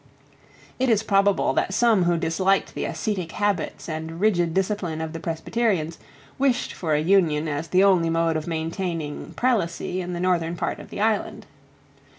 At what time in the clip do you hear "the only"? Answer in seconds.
7.67-8.09